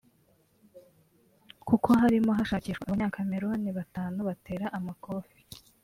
kuko 1.67 1.89
harimo 2.01 2.31
hashakishwa 2.37 2.83
Abanyakameruni 2.85 3.69
batanu 3.77 4.17
batera 4.27 4.65
amakofi 4.77 5.39